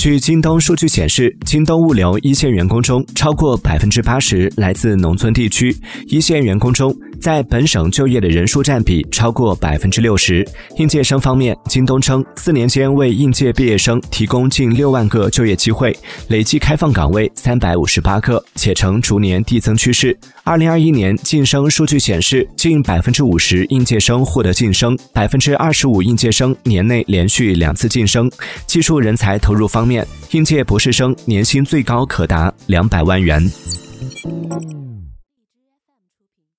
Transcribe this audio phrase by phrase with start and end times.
[0.00, 5.76] 据京东数据显示，京东物流一线员工中，超过百分之八十来自农村地区。
[6.06, 10.42] 一线员工中，在本省就业的人数占比超过百分之六十。
[10.78, 15.94] 应届生方面，京东称，四年间为应届毕业生提供近六万个就业机会，
[16.28, 20.18] 累计开放岗位三百五十八个，且呈逐年递增趋势。
[20.44, 28.30] 二零二一年晋升数据显示，近百分之五十应届生获得晋升，百分之二十五应届生年内连续两次晋升。
[28.66, 29.89] 技术人才投入方，
[30.32, 33.42] 应届博士生年薪最高可达两百万元。